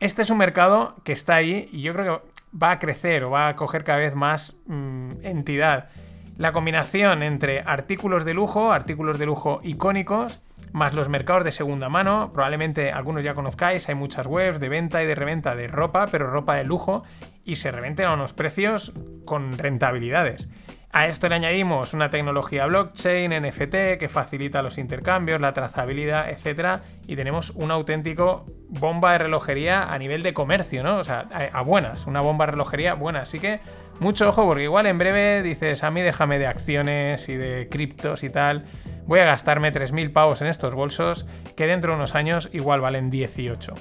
Este 0.00 0.20
es 0.20 0.28
un 0.28 0.38
mercado 0.38 0.96
que 1.02 1.12
está 1.12 1.36
ahí 1.36 1.70
y 1.72 1.80
yo 1.80 1.94
creo 1.94 2.20
que 2.20 2.28
va 2.60 2.72
a 2.72 2.78
crecer 2.78 3.24
o 3.24 3.30
va 3.30 3.48
a 3.48 3.56
coger 3.56 3.84
cada 3.84 3.98
vez 3.98 4.14
más 4.14 4.56
mm, 4.66 5.10
entidad. 5.22 5.88
La 6.36 6.52
combinación 6.52 7.22
entre 7.22 7.60
artículos 7.60 8.24
de 8.24 8.34
lujo, 8.34 8.72
artículos 8.72 9.18
de 9.18 9.26
lujo 9.26 9.60
icónicos, 9.62 10.42
más 10.72 10.92
los 10.92 11.08
mercados 11.08 11.44
de 11.44 11.52
segunda 11.52 11.88
mano, 11.88 12.30
probablemente 12.32 12.92
algunos 12.92 13.22
ya 13.22 13.34
conozcáis, 13.34 13.88
hay 13.88 13.94
muchas 13.94 14.26
webs 14.26 14.60
de 14.60 14.68
venta 14.68 15.02
y 15.02 15.06
de 15.06 15.14
reventa 15.14 15.56
de 15.56 15.68
ropa, 15.68 16.06
pero 16.10 16.30
ropa 16.30 16.56
de 16.56 16.64
lujo, 16.64 17.04
y 17.44 17.56
se 17.56 17.70
revenden 17.70 18.06
a 18.06 18.14
unos 18.14 18.34
precios 18.34 18.92
con 19.24 19.56
rentabilidades. 19.56 20.50
A 20.96 21.08
esto 21.08 21.28
le 21.28 21.34
añadimos 21.34 21.92
una 21.92 22.08
tecnología 22.08 22.64
blockchain, 22.64 23.30
NFT, 23.30 23.98
que 23.98 24.08
facilita 24.08 24.62
los 24.62 24.78
intercambios, 24.78 25.42
la 25.42 25.52
trazabilidad, 25.52 26.30
etc. 26.30 26.80
Y 27.06 27.16
tenemos 27.16 27.50
un 27.50 27.70
auténtico 27.70 28.46
bomba 28.70 29.12
de 29.12 29.18
relojería 29.18 29.92
a 29.92 29.98
nivel 29.98 30.22
de 30.22 30.32
comercio, 30.32 30.82
¿no? 30.82 30.96
O 30.96 31.04
sea, 31.04 31.28
a, 31.52 31.60
buenas, 31.60 32.06
una 32.06 32.22
bomba 32.22 32.46
de 32.46 32.52
relojería 32.52 32.94
buena. 32.94 33.20
Así 33.20 33.38
que 33.38 33.60
mucho 34.00 34.30
ojo, 34.30 34.46
porque 34.46 34.62
igual 34.62 34.86
en 34.86 34.96
breve 34.96 35.42
dices, 35.42 35.84
a 35.84 35.90
mí 35.90 36.00
déjame 36.00 36.38
de 36.38 36.46
acciones 36.46 37.28
y 37.28 37.36
de 37.36 37.68
criptos 37.68 38.24
y 38.24 38.30
tal. 38.30 38.64
Voy 39.04 39.18
a 39.18 39.26
gastarme 39.26 39.74
3.000 39.74 40.12
pavos 40.14 40.40
en 40.40 40.48
estos 40.48 40.74
bolsos, 40.74 41.26
que 41.58 41.66
dentro 41.66 41.92
de 41.92 41.98
unos 41.98 42.14
años 42.14 42.48
igual 42.54 42.80
valen 42.80 43.10
18. 43.10 43.74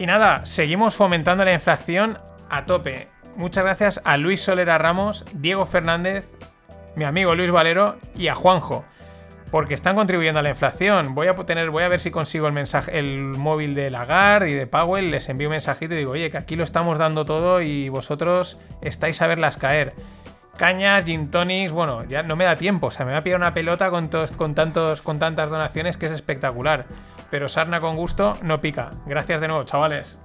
Y 0.00 0.06
nada, 0.06 0.44
seguimos 0.46 0.96
fomentando 0.96 1.44
la 1.44 1.52
inflación 1.52 2.16
a 2.50 2.66
tope 2.66 3.13
muchas 3.36 3.64
gracias 3.64 4.00
a 4.04 4.16
Luis 4.16 4.42
Solera 4.42 4.78
Ramos, 4.78 5.24
Diego 5.34 5.66
Fernández, 5.66 6.36
mi 6.96 7.04
amigo 7.04 7.34
Luis 7.34 7.50
Valero 7.50 7.96
y 8.14 8.28
a 8.28 8.34
Juanjo. 8.34 8.84
Porque 9.50 9.74
están 9.74 9.94
contribuyendo 9.94 10.40
a 10.40 10.42
la 10.42 10.48
inflación. 10.48 11.14
Voy 11.14 11.28
a 11.28 11.34
tener, 11.34 11.70
voy 11.70 11.84
a 11.84 11.88
ver 11.88 12.00
si 12.00 12.10
consigo 12.10 12.48
el 12.48 12.52
mensaje, 12.52 12.98
el 12.98 13.20
móvil 13.20 13.74
de 13.74 13.88
Lagarde 13.90 14.50
y 14.50 14.54
de 14.54 14.66
Powell. 14.66 15.12
Les 15.12 15.28
envío 15.28 15.48
un 15.48 15.52
mensajito 15.52 15.94
y 15.94 15.98
digo, 15.98 16.12
oye, 16.12 16.30
que 16.30 16.38
aquí 16.38 16.56
lo 16.56 16.64
estamos 16.64 16.98
dando 16.98 17.24
todo 17.24 17.60
y 17.60 17.88
vosotros 17.88 18.58
estáis 18.80 19.22
a 19.22 19.28
verlas 19.28 19.56
caer. 19.56 19.94
Cañas, 20.56 21.04
gin 21.04 21.30
tonics, 21.30 21.72
bueno, 21.72 22.04
ya 22.04 22.22
no 22.22 22.34
me 22.34 22.44
da 22.44 22.56
tiempo. 22.56 22.88
O 22.88 22.90
sea, 22.90 23.06
me 23.06 23.12
va 23.12 23.18
a 23.18 23.22
pillar 23.22 23.38
una 23.38 23.54
pelota 23.54 23.90
con, 23.90 24.08
tantos, 24.08 25.02
con 25.02 25.18
tantas 25.18 25.50
donaciones 25.50 25.96
que 25.96 26.06
es 26.06 26.12
espectacular. 26.12 26.86
Pero 27.30 27.48
sarna 27.48 27.80
con 27.80 27.94
gusto 27.94 28.34
no 28.42 28.60
pica. 28.60 28.90
Gracias 29.06 29.40
de 29.40 29.48
nuevo, 29.48 29.64
chavales. 29.64 30.18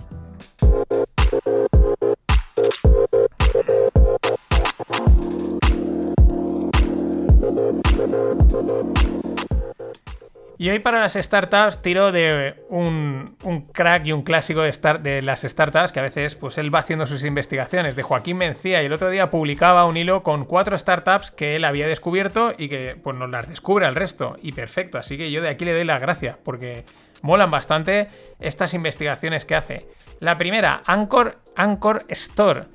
Y 10.61 10.69
hoy 10.69 10.79
para 10.79 10.99
las 10.99 11.13
startups 11.13 11.81
tiro 11.81 12.11
de 12.11 12.65
un, 12.67 13.37
crack 13.71 14.05
y 14.07 14.11
un 14.11 14.23
clásico 14.23 14.61
de, 14.61 15.21
las 15.21 15.43
startups 15.43 15.93
que 15.93 15.99
a 16.01 16.03
veces 16.03 16.35
pues 16.35 16.57
él 16.57 16.73
va 16.73 16.79
haciendo 16.79 17.07
sus 17.07 17.23
investigaciones, 17.23 17.95
de 17.95 18.03
Joaquín 18.03 18.35
Mencía, 18.35 18.83
y 18.83 18.87
el 18.87 18.91
otro 18.91 19.09
día 19.09 19.29
publicaba 19.29 19.85
un 19.85 19.95
hilo 19.95 20.21
con 20.21 20.43
cuatro 20.43 20.77
startups 20.77 21.31
que 21.31 21.55
él 21.55 21.63
había 21.63 21.87
descubierto 21.87 22.53
y 22.57 22.67
que 22.67 22.97
pues 23.01 23.15
nos 23.15 23.29
las 23.29 23.47
descubre 23.47 23.85
al 23.85 23.95
resto. 23.95 24.35
Y 24.41 24.51
perfecto, 24.51 24.97
así 24.97 25.17
que 25.17 25.31
yo 25.31 25.41
de 25.41 25.47
aquí 25.47 25.63
le 25.63 25.71
doy 25.71 25.85
las 25.85 26.01
gracias 26.01 26.35
porque 26.43 26.83
molan 27.21 27.51
bastante 27.51 28.09
estas 28.41 28.73
investigaciones 28.73 29.45
que 29.45 29.55
hace. 29.55 29.87
La 30.19 30.37
primera, 30.37 30.83
Anchor, 30.85 31.37
Anchor 31.55 32.03
Store. 32.09 32.65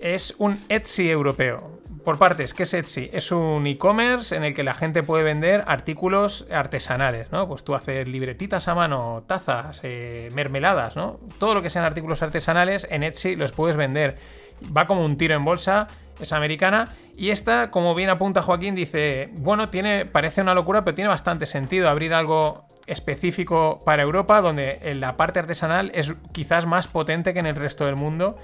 Es 0.00 0.34
un 0.38 0.58
Etsy 0.68 1.08
europeo. 1.08 1.78
Por 2.08 2.16
partes, 2.16 2.54
¿qué 2.54 2.62
es 2.62 2.72
Etsy? 2.72 3.10
Es 3.12 3.32
un 3.32 3.66
e-commerce 3.66 4.34
en 4.34 4.42
el 4.42 4.54
que 4.54 4.62
la 4.62 4.72
gente 4.72 5.02
puede 5.02 5.22
vender 5.22 5.62
artículos 5.66 6.46
artesanales, 6.50 7.30
¿no? 7.32 7.46
Pues 7.46 7.64
tú 7.64 7.74
haces 7.74 8.08
libretitas 8.08 8.66
a 8.66 8.74
mano, 8.74 9.24
tazas, 9.26 9.82
eh, 9.82 10.30
mermeladas, 10.32 10.96
¿no? 10.96 11.20
Todo 11.36 11.52
lo 11.52 11.60
que 11.60 11.68
sean 11.68 11.84
artículos 11.84 12.22
artesanales 12.22 12.88
en 12.90 13.02
Etsy 13.02 13.36
los 13.36 13.52
puedes 13.52 13.76
vender. 13.76 14.14
Va 14.74 14.86
como 14.86 15.04
un 15.04 15.18
tiro 15.18 15.34
en 15.34 15.44
bolsa, 15.44 15.88
es 16.18 16.32
americana. 16.32 16.94
Y 17.14 17.28
esta, 17.28 17.70
como 17.70 17.94
bien 17.94 18.08
apunta 18.08 18.40
Joaquín, 18.40 18.74
dice, 18.74 19.28
bueno, 19.34 19.68
tiene, 19.68 20.06
parece 20.06 20.40
una 20.40 20.54
locura, 20.54 20.86
pero 20.86 20.94
tiene 20.94 21.08
bastante 21.08 21.44
sentido 21.44 21.90
abrir 21.90 22.14
algo 22.14 22.64
específico 22.86 23.80
para 23.84 24.02
Europa, 24.02 24.40
donde 24.40 24.94
la 24.94 25.18
parte 25.18 25.40
artesanal 25.40 25.92
es 25.94 26.14
quizás 26.32 26.64
más 26.64 26.88
potente 26.88 27.34
que 27.34 27.40
en 27.40 27.46
el 27.46 27.54
resto 27.54 27.84
del 27.84 27.96
mundo. 27.96 28.38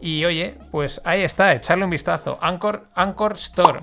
Y 0.00 0.24
oye, 0.24 0.56
pues 0.70 1.00
ahí 1.04 1.22
está, 1.22 1.54
echarle 1.54 1.84
un 1.84 1.90
vistazo. 1.90 2.38
Anchor, 2.40 2.88
Anchor 2.94 3.32
Store. 3.34 3.80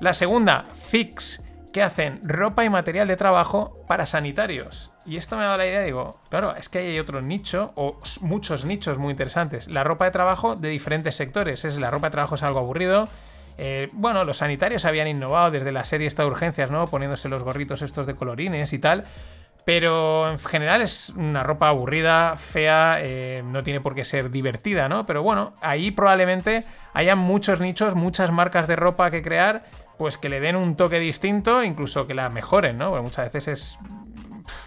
La 0.00 0.12
segunda, 0.12 0.66
Fix, 0.90 1.42
que 1.72 1.82
hacen 1.82 2.20
ropa 2.22 2.64
y 2.64 2.70
material 2.70 3.08
de 3.08 3.16
trabajo 3.16 3.84
para 3.88 4.06
sanitarios. 4.06 4.90
Y 5.06 5.16
esto 5.16 5.36
me 5.36 5.42
ha 5.42 5.46
dado 5.46 5.58
la 5.58 5.66
idea, 5.66 5.80
digo, 5.80 6.20
claro, 6.28 6.54
es 6.54 6.68
que 6.68 6.80
hay 6.80 6.98
otro 6.98 7.22
nicho, 7.22 7.72
o 7.76 7.98
muchos 8.20 8.66
nichos 8.66 8.98
muy 8.98 9.10
interesantes. 9.10 9.66
La 9.66 9.82
ropa 9.82 10.04
de 10.04 10.10
trabajo 10.10 10.54
de 10.54 10.68
diferentes 10.68 11.16
sectores. 11.16 11.64
Es 11.64 11.78
la 11.78 11.90
ropa 11.90 12.08
de 12.08 12.10
trabajo 12.12 12.34
es 12.34 12.42
algo 12.42 12.58
aburrido. 12.58 13.08
Eh, 13.56 13.88
bueno, 13.92 14.24
los 14.24 14.36
sanitarios 14.36 14.84
habían 14.84 15.08
innovado 15.08 15.50
desde 15.50 15.72
la 15.72 15.84
serie 15.84 16.06
esta 16.06 16.22
de 16.22 16.28
urgencias, 16.28 16.70
¿no? 16.70 16.86
Poniéndose 16.86 17.28
los 17.28 17.42
gorritos 17.42 17.82
estos 17.82 18.06
de 18.06 18.14
colorines 18.14 18.72
y 18.72 18.78
tal. 18.78 19.04
Pero 19.68 20.30
en 20.30 20.38
general 20.38 20.80
es 20.80 21.10
una 21.10 21.42
ropa 21.42 21.68
aburrida, 21.68 22.38
fea, 22.38 23.00
eh, 23.02 23.42
no 23.44 23.62
tiene 23.62 23.82
por 23.82 23.94
qué 23.94 24.06
ser 24.06 24.30
divertida, 24.30 24.88
¿no? 24.88 25.04
Pero 25.04 25.22
bueno, 25.22 25.52
ahí 25.60 25.90
probablemente 25.90 26.64
haya 26.94 27.16
muchos 27.16 27.60
nichos, 27.60 27.94
muchas 27.94 28.30
marcas 28.30 28.66
de 28.66 28.76
ropa 28.76 29.10
que 29.10 29.20
crear, 29.20 29.64
pues 29.98 30.16
que 30.16 30.30
le 30.30 30.40
den 30.40 30.56
un 30.56 30.74
toque 30.74 30.98
distinto, 30.98 31.62
incluso 31.62 32.06
que 32.06 32.14
la 32.14 32.30
mejoren, 32.30 32.78
¿no? 32.78 32.88
Porque 32.88 33.02
muchas 33.02 33.30
veces 33.30 33.48
es, 33.48 33.78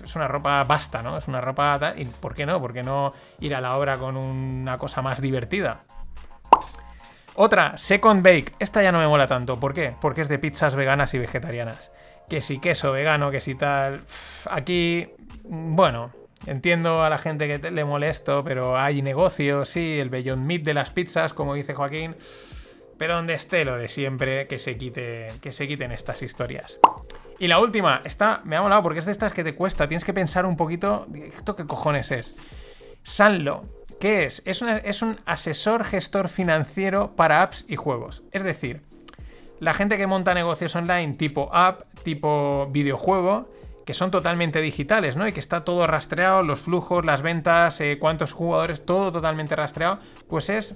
es 0.03 0.15
una 0.15 0.27
ropa 0.27 0.63
basta, 0.65 1.01
¿no? 1.01 1.17
Es 1.17 1.27
una 1.27 1.41
ropa... 1.41 1.93
¿Y 1.97 2.05
por 2.05 2.35
qué 2.35 2.45
no? 2.45 2.61
¿Por 2.61 2.71
qué 2.71 2.83
no 2.83 3.11
ir 3.39 3.55
a 3.55 3.61
la 3.61 3.77
obra 3.77 3.97
con 3.97 4.15
una 4.15 4.77
cosa 4.77 5.01
más 5.01 5.19
divertida? 5.19 5.81
Otra, 7.35 7.77
Second 7.77 8.23
Bake. 8.23 8.53
Esta 8.59 8.83
ya 8.83 8.91
no 8.91 8.99
me 8.99 9.07
mola 9.07 9.27
tanto. 9.27 9.59
¿Por 9.59 9.73
qué? 9.73 9.95
Porque 10.01 10.21
es 10.21 10.27
de 10.27 10.39
pizzas 10.39 10.75
veganas 10.75 11.13
y 11.13 11.19
vegetarianas. 11.19 11.91
Que 12.29 12.41
si 12.41 12.59
queso 12.59 12.91
vegano, 12.91 13.31
que 13.31 13.41
si 13.41 13.55
tal. 13.55 14.01
Aquí, 14.49 15.09
bueno, 15.43 16.11
entiendo 16.45 17.03
a 17.03 17.09
la 17.09 17.17
gente 17.17 17.47
que 17.47 17.71
le 17.71 17.85
molesto, 17.85 18.43
pero 18.43 18.77
hay 18.77 19.01
negocio, 19.01 19.65
sí, 19.65 19.99
el 19.99 20.09
Beyond 20.09 20.45
Meat 20.45 20.63
de 20.63 20.73
las 20.73 20.91
pizzas, 20.91 21.33
como 21.33 21.55
dice 21.55 21.73
Joaquín. 21.73 22.15
Pero 22.97 23.15
donde 23.15 23.33
esté 23.33 23.65
lo 23.65 23.77
de 23.77 23.87
siempre, 23.87 24.47
que 24.47 24.59
se, 24.59 24.77
quite, 24.77 25.27
que 25.41 25.51
se 25.51 25.67
quiten 25.67 25.91
estas 25.91 26.21
historias. 26.21 26.79
Y 27.39 27.47
la 27.47 27.59
última, 27.59 28.01
esta 28.05 28.41
me 28.43 28.55
ha 28.55 28.61
molado 28.61 28.83
porque 28.83 28.99
es 28.99 29.05
de 29.05 29.11
estas 29.11 29.33
que 29.33 29.43
te 29.43 29.55
cuesta. 29.55 29.87
Tienes 29.87 30.03
que 30.03 30.13
pensar 30.13 30.45
un 30.45 30.55
poquito. 30.55 31.07
¿Esto 31.15 31.55
qué 31.55 31.65
cojones 31.65 32.11
es? 32.11 32.37
Sanlo. 33.01 33.80
¿Qué 34.01 34.23
es? 34.23 34.41
Es, 34.45 35.03
un 35.03 35.19
asesor 35.27 35.83
gestor 35.83 36.27
financiero 36.27 37.15
para 37.15 37.43
apps 37.43 37.65
y 37.67 37.75
juegos. 37.75 38.23
Es 38.31 38.41
decir, 38.41 38.81
la 39.59 39.75
gente 39.75 39.99
que 39.99 40.07
monta 40.07 40.33
negocios 40.33 40.75
online 40.75 41.13
tipo 41.13 41.51
app, 41.53 41.83
tipo 42.01 42.67
videojuego, 42.71 43.47
que 43.85 43.93
son 43.93 44.09
totalmente 44.09 44.59
digitales, 44.59 45.17
¿no? 45.17 45.27
Y 45.27 45.33
que 45.33 45.39
está 45.39 45.63
todo 45.63 45.85
rastreado, 45.85 46.41
los 46.41 46.61
flujos, 46.61 47.05
las 47.05 47.21
ventas, 47.21 47.79
eh, 47.79 47.99
cuántos 47.99 48.33
jugadores, 48.33 48.87
todo 48.87 49.11
totalmente 49.11 49.55
rastreado, 49.55 49.99
pues 50.27 50.49
es 50.49 50.73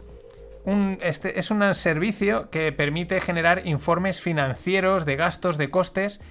un, 0.64 1.00
este, 1.02 1.40
es 1.40 1.50
un 1.50 1.74
servicio 1.74 2.52
que 2.52 2.72
permite 2.74 3.20
generar 3.22 3.66
informes 3.66 4.22
financieros 4.22 5.04
de 5.04 5.16
gastos, 5.16 5.58
de 5.58 5.72
costes 5.72 6.22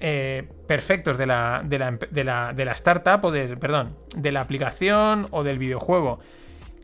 eh, 0.00 0.48
perfectos 0.66 1.16
de 1.16 1.26
la, 1.26 1.62
de, 1.64 1.78
la, 1.78 1.92
de, 1.92 2.24
la, 2.24 2.52
de 2.52 2.64
la, 2.64 2.72
startup 2.72 3.24
o 3.24 3.30
del, 3.30 3.58
perdón, 3.58 3.96
de 4.16 4.32
la 4.32 4.40
aplicación 4.40 5.28
o 5.30 5.42
del 5.44 5.58
videojuego. 5.58 6.20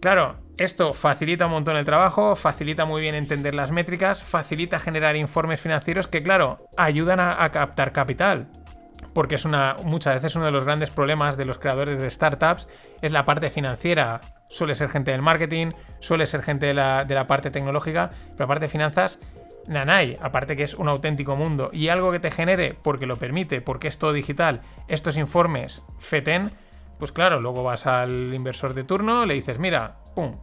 Claro, 0.01 0.37
esto 0.57 0.95
facilita 0.95 1.47
un 1.47 1.53
montón 1.53 1.77
el 1.77 1.85
trabajo, 1.85 2.37
facilita 2.37 2.85
muy 2.85 3.03
bien 3.03 3.15
entender 3.15 3.55
las 3.55 3.71
métricas, 3.71 4.23
facilita 4.23 4.79
generar 4.79 5.17
informes 5.17 5.61
financieros 5.61 6.07
que, 6.07 6.23
claro, 6.23 6.67
ayudan 6.77 7.21
a, 7.21 7.51
captar 7.51 7.93
capital. 7.93 8.49
Porque 9.13 9.35
es 9.35 9.45
una, 9.45 9.77
muchas 9.85 10.15
veces 10.15 10.37
uno 10.37 10.45
de 10.45 10.53
los 10.53 10.65
grandes 10.65 10.91
problemas 10.91 11.37
de 11.37 11.45
los 11.45 11.59
creadores 11.59 11.99
de 11.99 12.11
startups 12.11 12.69
es 13.03 13.13
la 13.13 13.25
parte 13.25 13.51
financiera. 13.51 14.21
Suele 14.49 14.75
ser 14.75 14.89
gente 14.89 15.11
del 15.11 15.23
marketing, 15.23 15.73
suele 15.99 16.27
ser 16.27 16.43
gente 16.43 16.67
de 16.67 16.75
la, 16.75 17.05
de 17.05 17.15
la 17.15 17.27
parte 17.27 17.51
tecnológica, 17.51 18.11
pero 18.11 18.41
la 18.41 18.47
parte 18.47 18.67
de 18.67 18.71
finanzas 18.71 19.19
Nanay, 19.67 20.19
aparte 20.21 20.57
que 20.57 20.63
es 20.63 20.75
un 20.75 20.89
auténtico 20.89 21.37
mundo 21.37 21.71
y 21.73 21.89
algo 21.89 22.13
que 22.13 22.21
te 22.21 22.31
genere 22.31 22.75
porque 22.75 23.07
lo 23.07 23.17
permite, 23.17 23.61
porque 23.61 23.89
es 23.89 23.99
todo 23.99 24.13
digital, 24.13 24.63
estos 24.89 25.17
informes 25.17 25.83
FETEN, 25.99 26.51
pues 26.99 27.13
claro, 27.13 27.41
luego 27.41 27.63
vas 27.63 27.87
al 27.87 28.35
inversor 28.35 28.75
de 28.75 28.85
turno, 28.85 29.27
le 29.27 29.35
dices, 29.35 29.59
mira, 29.59 29.99
pum, 30.15 30.37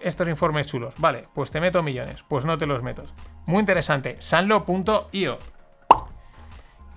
estos 0.00 0.28
informes 0.28 0.66
chulos, 0.66 0.94
vale, 0.98 1.22
pues 1.34 1.50
te 1.50 1.60
meto 1.60 1.82
millones, 1.82 2.24
pues 2.28 2.44
no 2.44 2.58
te 2.58 2.66
los 2.66 2.82
meto. 2.82 3.02
Muy 3.46 3.60
interesante, 3.60 4.16
sanlo.io. 4.18 5.38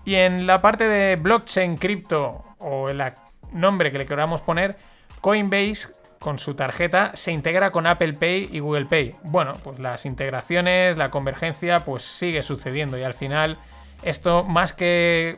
Y 0.05 0.15
en 0.15 0.47
la 0.47 0.61
parte 0.61 0.85
de 0.85 1.15
blockchain, 1.15 1.77
cripto 1.77 2.43
o 2.59 2.89
el 2.89 3.01
nombre 3.51 3.91
que 3.91 3.99
le 3.99 4.05
queramos 4.05 4.41
poner, 4.41 4.77
Coinbase 5.21 5.98
con 6.19 6.37
su 6.37 6.53
tarjeta 6.53 7.11
se 7.15 7.31
integra 7.31 7.71
con 7.71 7.87
Apple 7.87 8.13
Pay 8.13 8.49
y 8.51 8.59
Google 8.59 8.85
Pay. 8.85 9.15
Bueno, 9.23 9.53
pues 9.63 9.79
las 9.79 10.05
integraciones, 10.05 10.97
la 10.97 11.09
convergencia, 11.09 11.85
pues 11.85 12.03
sigue 12.03 12.43
sucediendo 12.43 12.97
y 12.97 13.03
al 13.03 13.13
final 13.13 13.57
esto 14.03 14.43
más 14.43 14.73
que... 14.73 15.37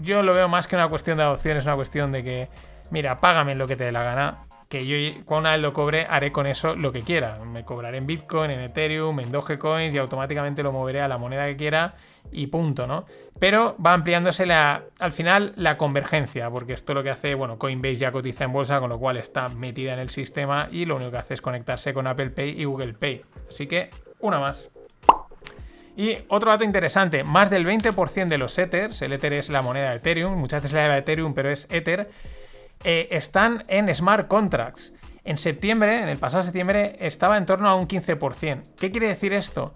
Yo 0.00 0.22
lo 0.22 0.32
veo 0.32 0.48
más 0.48 0.66
que 0.66 0.76
una 0.76 0.88
cuestión 0.88 1.18
de 1.18 1.24
adopción, 1.24 1.58
es 1.58 1.66
una 1.66 1.74
cuestión 1.74 2.12
de 2.12 2.24
que, 2.24 2.48
mira, 2.90 3.20
págame 3.20 3.54
lo 3.54 3.68
que 3.68 3.76
te 3.76 3.84
dé 3.84 3.92
la 3.92 4.02
gana, 4.02 4.38
que 4.72 4.86
yo 4.86 5.22
cuando 5.26 5.40
una 5.40 5.52
vez 5.52 5.60
lo 5.60 5.74
cobre 5.74 6.06
haré 6.08 6.32
con 6.32 6.46
eso 6.46 6.74
lo 6.74 6.92
que 6.92 7.02
quiera. 7.02 7.38
Me 7.44 7.62
cobraré 7.62 7.98
en 7.98 8.06
Bitcoin, 8.06 8.50
en 8.50 8.60
Ethereum, 8.60 9.20
en 9.20 9.30
Dogecoins 9.30 9.94
y 9.94 9.98
automáticamente 9.98 10.62
lo 10.62 10.72
moveré 10.72 11.02
a 11.02 11.08
la 11.08 11.18
moneda 11.18 11.44
que 11.44 11.56
quiera 11.56 11.94
y 12.30 12.46
punto, 12.46 12.86
¿no? 12.86 13.04
Pero 13.38 13.76
va 13.84 13.92
ampliándose 13.92 14.46
la, 14.46 14.84
al 14.98 15.12
final 15.12 15.52
la 15.56 15.76
convergencia, 15.76 16.48
porque 16.48 16.72
esto 16.72 16.94
lo 16.94 17.02
que 17.02 17.10
hace, 17.10 17.34
bueno, 17.34 17.58
Coinbase 17.58 17.96
ya 17.96 18.12
cotiza 18.12 18.44
en 18.44 18.54
bolsa, 18.54 18.80
con 18.80 18.88
lo 18.88 18.98
cual 18.98 19.18
está 19.18 19.50
metida 19.50 19.92
en 19.92 19.98
el 19.98 20.08
sistema 20.08 20.68
y 20.72 20.86
lo 20.86 20.96
único 20.96 21.10
que 21.10 21.18
hace 21.18 21.34
es 21.34 21.42
conectarse 21.42 21.92
con 21.92 22.06
Apple 22.06 22.30
Pay 22.30 22.58
y 22.58 22.64
Google 22.64 22.94
Pay. 22.94 23.20
Así 23.50 23.66
que 23.66 23.90
una 24.20 24.40
más. 24.40 24.70
Y 25.98 26.16
otro 26.28 26.50
dato 26.50 26.64
interesante, 26.64 27.24
más 27.24 27.50
del 27.50 27.66
20% 27.66 28.26
de 28.26 28.38
los 28.38 28.58
Ethers, 28.58 29.02
el 29.02 29.12
Ether 29.12 29.34
es 29.34 29.50
la 29.50 29.60
moneda 29.60 29.90
de 29.90 29.96
Ethereum, 29.96 30.34
muchas 30.38 30.62
veces 30.62 30.76
la 30.76 30.84
llama 30.84 30.96
Ethereum, 30.96 31.34
pero 31.34 31.50
es 31.50 31.68
Ether, 31.70 32.08
eh, 32.84 33.08
están 33.10 33.64
en 33.68 33.92
smart 33.94 34.28
contracts. 34.28 34.94
En 35.24 35.36
septiembre, 35.36 36.02
en 36.02 36.08
el 36.08 36.18
pasado 36.18 36.42
septiembre, 36.42 36.96
estaba 36.98 37.36
en 37.36 37.46
torno 37.46 37.68
a 37.68 37.76
un 37.76 37.86
15%. 37.86 38.74
¿Qué 38.76 38.90
quiere 38.90 39.08
decir 39.08 39.32
esto? 39.32 39.72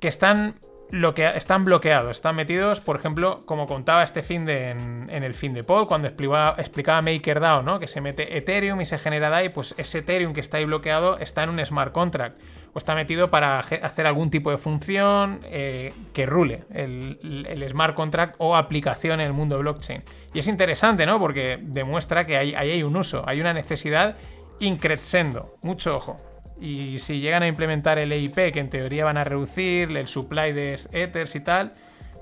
Que 0.00 0.08
están, 0.08 0.56
lo 0.90 1.14
que, 1.14 1.26
están 1.36 1.64
bloqueados, 1.64 2.16
están 2.16 2.36
metidos, 2.36 2.80
por 2.80 2.96
ejemplo, 2.96 3.40
como 3.44 3.66
contaba 3.66 4.02
este 4.02 4.22
fin 4.22 4.44
de, 4.44 4.70
en, 4.70 5.22
el 5.22 5.34
fin 5.34 5.52
de 5.52 5.64
pod, 5.64 5.86
cuando 5.86 6.08
explicaba, 6.08 6.54
explicaba 6.58 7.02
MakerDAO, 7.02 7.62
¿no? 7.62 7.78
que 7.78 7.86
se 7.86 8.00
mete 8.00 8.38
Ethereum 8.38 8.80
y 8.80 8.84
se 8.84 8.98
genera 8.98 9.28
DAI, 9.28 9.50
pues 9.50 9.74
ese 9.76 9.98
Ethereum 9.98 10.32
que 10.32 10.40
está 10.40 10.56
ahí 10.56 10.64
bloqueado 10.64 11.18
está 11.18 11.42
en 11.42 11.50
un 11.50 11.64
smart 11.64 11.92
contract 11.92 12.40
o 12.72 12.78
está 12.78 12.94
metido 12.94 13.30
para 13.30 13.58
hacer 13.58 14.06
algún 14.06 14.30
tipo 14.30 14.50
de 14.50 14.58
función 14.58 15.40
eh, 15.44 15.92
que 16.12 16.26
rule 16.26 16.64
el, 16.72 17.46
el, 17.48 17.68
smart 17.68 17.94
contract 17.94 18.36
o 18.38 18.56
aplicación 18.56 19.20
en 19.20 19.26
el 19.26 19.32
mundo 19.32 19.58
blockchain. 19.58 20.02
Y 20.32 20.38
es 20.38 20.48
interesante, 20.48 21.06
¿no? 21.06 21.18
Porque 21.18 21.58
demuestra 21.60 22.26
que 22.26 22.36
ahí 22.36 22.54
hay, 22.54 22.70
hay 22.70 22.82
un 22.82 22.96
uso, 22.96 23.24
hay 23.26 23.40
una 23.40 23.52
necesidad 23.52 24.16
increciendo. 24.60 25.56
Mucho 25.62 25.96
ojo. 25.96 26.16
Y 26.60 26.98
si 26.98 27.20
llegan 27.20 27.42
a 27.42 27.46
implementar 27.46 27.98
el 27.98 28.10
EIP, 28.12 28.52
que 28.52 28.60
en 28.60 28.70
teoría 28.70 29.04
van 29.04 29.16
a 29.16 29.24
reducir 29.24 29.96
el 29.96 30.08
supply 30.08 30.52
de 30.52 30.80
Ethers 30.92 31.34
y 31.36 31.40
tal, 31.40 31.72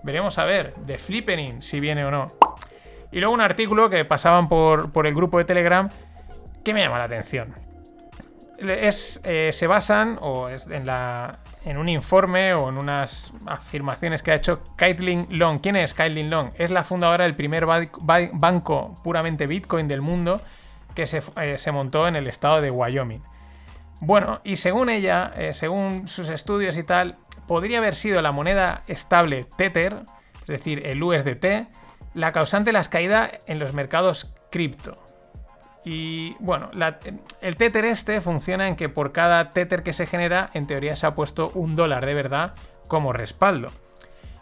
veremos 0.03 0.39
a 0.39 0.45
ver, 0.45 0.75
de 0.77 0.99
Flippening, 0.99 1.63
si 1.63 1.81
viene 1.81 2.05
o 2.05 2.11
no. 2.11 2.29
Y 3.13 3.21
luego 3.21 3.35
un 3.35 3.41
artículo 3.41 3.89
que 3.89 4.05
pasaban 4.05 4.49
por, 4.49 4.93
por 4.93 5.07
el 5.07 5.15
grupo 5.15 5.39
de 5.39 5.45
Telegram 5.45 5.89
que 6.63 6.75
me 6.75 6.83
llama 6.83 6.99
la 6.99 7.05
atención 7.05 7.67
es, 8.59 9.21
eh, 9.25 9.51
se 9.53 9.67
basan 9.67 10.19
o 10.21 10.49
es 10.49 10.67
en, 10.67 10.87
la, 10.87 11.39
en 11.65 11.77
un 11.77 11.89
informe 11.89 12.55
o 12.55 12.69
en 12.69 12.79
unas 12.79 13.33
afirmaciones 13.47 14.23
que 14.23 14.33
ha 14.33 14.35
hecho 14.35 14.63
Caitlin 14.77 15.27
Long. 15.31 15.61
¿Quién 15.61 15.77
es 15.77 15.95
Caitlin 15.95 16.31
Long? 16.31 16.51
Es 16.57 16.71
la 16.71 16.85
fundadora 16.85 17.25
del 17.25 17.35
primer 17.35 17.67
banco 17.67 18.95
puramente 19.03 19.47
Bitcoin 19.47 19.89
del 19.89 20.01
mundo 20.01 20.41
que 20.95 21.07
se, 21.07 21.23
eh, 21.41 21.59
se 21.59 21.73
montó 21.73 22.09
en 22.09 22.17
el 22.17 22.27
estado 22.27 22.61
de 22.61 22.71
Wyoming. 22.71 23.23
Bueno, 24.01 24.41
y 24.45 24.57
según 24.57 24.91
ella, 24.91 25.33
eh, 25.37 25.55
según 25.55 26.07
sus 26.07 26.29
estudios 26.29 26.77
y 26.77 26.83
tal, 26.83 27.17
podría 27.47 27.79
haber 27.79 27.95
sido 27.95 28.21
la 28.23 28.33
moneda 28.33 28.83
estable 28.87 29.47
Tether, 29.57 30.05
es 30.41 30.47
decir, 30.47 30.87
el 30.87 31.03
USDT, 31.03 31.69
la 32.15 32.33
causante 32.33 32.69
de 32.69 32.75
las 32.75 32.89
caídas 32.89 33.31
en 33.47 33.59
los 33.59 33.73
mercados 33.73 34.33
cripto. 34.51 34.99
Y 35.85 36.35
bueno, 36.41 36.71
el 37.41 37.57
Tether 37.57 37.85
este 37.85 38.21
funciona 38.21 38.67
en 38.67 38.75
que 38.75 38.89
por 38.89 39.13
cada 39.13 39.51
Tether 39.51 39.83
que 39.83 39.93
se 39.93 40.07
genera, 40.07 40.51
en 40.53 40.67
teoría 40.67 40.97
se 40.97 41.07
ha 41.07 41.15
puesto 41.15 41.51
un 41.55 41.77
dólar 41.77 42.05
de 42.05 42.15
verdad 42.15 42.55
como 42.89 43.13
respaldo. 43.13 43.69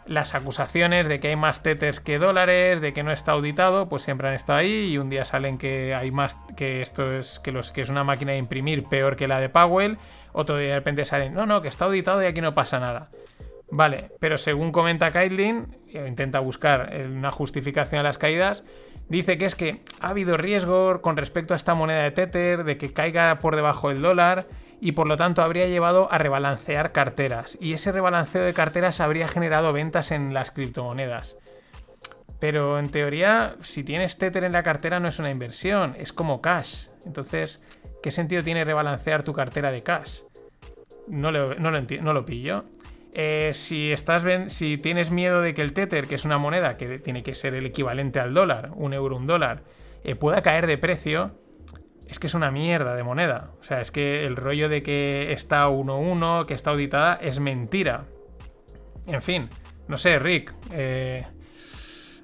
Las 0.07 0.35
acusaciones 0.35 1.07
de 1.07 1.19
que 1.19 1.29
hay 1.29 1.35
más 1.35 1.63
Tethers 1.63 1.99
que 1.99 2.19
dólares, 2.19 2.79
de 2.79 2.93
que 2.93 3.03
no 3.03 3.11
está 3.11 3.31
auditado, 3.31 3.89
pues 3.89 4.03
siempre 4.03 4.27
han 4.27 4.35
estado 4.35 4.59
ahí 4.59 4.91
y 4.91 4.97
un 4.97 5.09
día 5.09 5.25
salen 5.25 5.57
que 5.57 5.95
hay 5.95 6.11
más 6.11 6.37
que 6.55 6.81
esto 6.81 7.17
es 7.17 7.39
que, 7.39 7.51
los, 7.51 7.71
que 7.71 7.81
es 7.81 7.89
una 7.89 8.03
máquina 8.03 8.33
de 8.33 8.37
imprimir 8.37 8.83
peor 8.85 9.15
que 9.15 9.27
la 9.27 9.39
de 9.39 9.49
Powell, 9.49 9.97
otro 10.31 10.57
día 10.57 10.69
de 10.69 10.75
repente 10.75 11.05
salen, 11.05 11.33
no, 11.33 11.45
no, 11.45 11.61
que 11.61 11.69
está 11.69 11.85
auditado 11.85 12.21
y 12.21 12.27
aquí 12.27 12.41
no 12.41 12.53
pasa 12.53 12.79
nada. 12.79 13.09
Vale, 13.71 14.11
pero 14.19 14.37
según 14.37 14.71
comenta 14.71 15.11
Kaitlin, 15.11 15.75
intenta 15.91 16.39
buscar 16.39 16.93
una 17.07 17.31
justificación 17.31 17.99
a 17.99 18.03
las 18.03 18.19
caídas, 18.19 18.63
Dice 19.07 19.37
que 19.37 19.45
es 19.45 19.55
que 19.55 19.81
ha 19.99 20.09
habido 20.09 20.35
riesgo 20.35 21.01
con 21.01 21.15
respecto 21.15 21.53
a 21.53 21.57
esta 21.57 21.75
moneda 21.75 22.03
de 22.03 22.11
Tether, 22.11 22.63
de 22.63 22.77
que 22.77 22.91
caiga 22.91 23.37
por 23.37 23.55
debajo 23.55 23.89
del 23.89 24.01
dólar 24.01 24.47
y 24.81 24.93
por 24.93 25.07
lo 25.07 25.17
tanto 25.17 25.41
habría 25.41 25.67
llevado 25.67 26.11
a 26.11 26.17
rebalancear 26.17 26.91
carteras. 26.91 27.57
Y 27.61 27.73
ese 27.73 27.91
rebalanceo 27.91 28.43
de 28.43 28.53
carteras 28.53 28.99
habría 28.99 29.27
generado 29.27 29.73
ventas 29.73 30.11
en 30.11 30.33
las 30.33 30.51
criptomonedas. 30.51 31.37
Pero 32.39 32.79
en 32.79 32.89
teoría, 32.89 33.55
si 33.61 33.83
tienes 33.83 34.17
Tether 34.17 34.43
en 34.43 34.51
la 34.51 34.63
cartera 34.63 34.99
no 34.99 35.07
es 35.07 35.19
una 35.19 35.31
inversión, 35.31 35.95
es 35.97 36.11
como 36.11 36.41
cash. 36.41 36.87
Entonces, 37.05 37.63
¿qué 38.03 38.11
sentido 38.11 38.43
tiene 38.43 38.65
rebalancear 38.65 39.23
tu 39.23 39.33
cartera 39.33 39.71
de 39.71 39.81
cash? 39.81 40.21
No 41.07 41.31
lo, 41.31 41.55
no 41.55 41.71
no 41.71 42.13
lo 42.13 42.25
pillo. 42.25 42.65
Eh, 43.17 43.51
si, 43.53 43.93
estás 43.93 44.25
si 44.51 44.77
tienes 44.77 45.09
miedo 45.09 45.41
de 45.41 45.53
que 45.53 45.61
el 45.61 45.71
Tether, 45.71 46.05
que 46.05 46.15
es 46.15 46.25
una 46.25 46.37
moneda 46.37 46.75
que 46.75 46.99
tiene 46.99 47.23
que 47.23 47.33
ser 47.33 47.55
el 47.55 47.65
equivalente 47.65 48.19
al 48.19 48.33
dólar, 48.33 48.71
un 48.75 48.93
euro, 48.93 49.15
un 49.15 49.25
dólar, 49.25 49.63
eh, 50.03 50.15
pueda 50.15 50.41
caer 50.41 50.67
de 50.67 50.77
precio, 50.77 51.31
es 52.07 52.19
que 52.19 52.27
es 52.27 52.33
una 52.33 52.51
mierda 52.51 52.95
de 52.95 53.03
moneda. 53.03 53.51
O 53.59 53.63
sea, 53.63 53.81
es 53.81 53.91
que 53.91 54.25
el 54.25 54.35
rollo 54.35 54.69
de 54.69 54.83
que 54.83 55.31
está 55.31 55.67
1-1, 55.67 56.45
que 56.45 56.53
está 56.53 56.71
auditada, 56.71 57.15
es 57.15 57.39
mentira. 57.39 58.05
En 59.07 59.21
fin, 59.21 59.49
no 59.87 59.97
sé, 59.97 60.19
Rick. 60.19 60.53
Eh, 60.71 61.25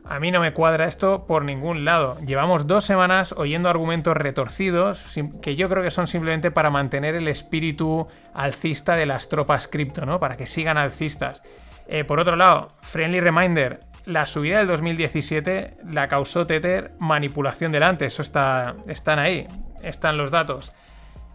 a 0.03 0.19
mí 0.19 0.31
no 0.31 0.39
me 0.39 0.53
cuadra 0.53 0.87
esto 0.87 1.25
por 1.25 1.45
ningún 1.45 1.85
lado. 1.85 2.17
Llevamos 2.25 2.67
dos 2.67 2.83
semanas 2.83 3.33
oyendo 3.37 3.69
argumentos 3.69 4.17
retorcidos 4.17 5.05
que 5.41 5.55
yo 5.55 5.69
creo 5.69 5.83
que 5.83 5.91
son 5.91 6.07
simplemente 6.07 6.51
para 6.51 6.69
mantener 6.69 7.15
el 7.15 7.27
espíritu 7.27 8.07
alcista 8.33 8.95
de 8.95 9.05
las 9.05 9.29
tropas 9.29 9.67
cripto, 9.67 10.05
¿no? 10.05 10.19
Para 10.19 10.37
que 10.37 10.47
sigan 10.47 10.77
alcistas. 10.77 11.41
Eh, 11.87 12.03
por 12.03 12.19
otro 12.19 12.35
lado, 12.35 12.69
friendly 12.81 13.19
reminder, 13.19 13.79
la 14.05 14.25
subida 14.25 14.57
del 14.57 14.67
2017 14.67 15.77
la 15.85 16.07
causó 16.07 16.47
Tether 16.47 16.93
manipulación 16.99 17.71
delante. 17.71 18.05
Eso 18.05 18.21
está, 18.21 18.75
están 18.87 19.19
ahí, 19.19 19.47
están 19.83 20.17
los 20.17 20.31
datos. 20.31 20.71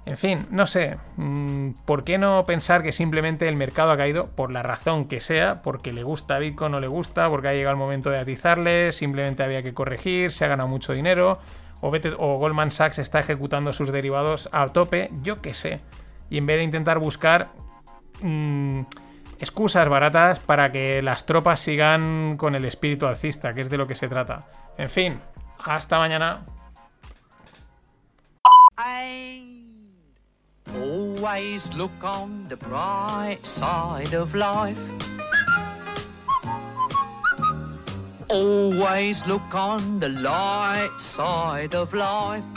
En 0.06 0.16
fin, 0.16 0.46
no 0.50 0.66
sé, 0.66 0.98
mm, 1.16 1.70
¿por 1.84 2.04
qué 2.04 2.16
no 2.16 2.44
pensar 2.44 2.84
que 2.84 2.92
simplemente 2.92 3.48
el 3.48 3.56
mercado 3.56 3.90
ha 3.90 3.96
caído 3.96 4.28
por 4.28 4.52
la 4.52 4.62
razón 4.62 5.08
que 5.08 5.20
sea? 5.20 5.62
Porque 5.62 5.92
le 5.92 6.04
gusta 6.04 6.38
Bitcoin 6.38 6.66
o 6.66 6.76
no 6.76 6.80
le 6.80 6.86
gusta, 6.86 7.28
porque 7.28 7.48
ha 7.48 7.52
llegado 7.54 7.72
el 7.72 7.78
momento 7.78 8.10
de 8.10 8.18
atizarle, 8.18 8.92
simplemente 8.92 9.42
había 9.42 9.64
que 9.64 9.74
corregir, 9.74 10.30
se 10.30 10.44
ha 10.44 10.48
ganado 10.48 10.68
mucho 10.68 10.92
dinero, 10.92 11.40
o, 11.80 12.38
Goldman 12.38 12.70
Sachs 12.70 13.00
está 13.00 13.18
ejecutando 13.18 13.72
sus 13.72 13.90
derivados 13.90 14.48
a 14.52 14.66
tope, 14.68 15.10
yo 15.22 15.42
qué 15.42 15.54
sé. 15.54 15.80
Y 16.30 16.38
en 16.38 16.46
vez 16.46 16.58
de 16.58 16.62
intentar 16.62 17.00
buscar 17.00 17.48
mm, 18.22 18.82
excusas 19.40 19.88
baratas 19.88 20.38
para 20.38 20.72
que 20.72 21.02
las 21.02 21.26
tropas 21.26 21.60
sigan 21.60 22.36
con 22.36 22.54
el 22.54 22.64
espíritu 22.64 23.06
alcista, 23.06 23.54
que 23.54 23.60
es 23.60 23.70
de 23.70 23.76
lo 23.76 23.86
que 23.86 23.94
se 23.94 24.08
trata. 24.08 24.46
En 24.78 24.90
fin, 24.90 25.20
hasta 25.64 25.98
mañana. 25.98 26.44
Always 30.74 31.72
look 31.74 32.02
on 32.02 32.48
the 32.48 32.56
bright 32.56 33.38
side 33.42 34.14
of 34.14 34.34
life. 34.34 34.78
Always 38.28 39.26
look 39.26 39.54
on 39.54 40.00
the 40.00 40.08
light 40.08 40.90
side 40.98 41.74
of 41.74 41.94
life. 41.94 42.55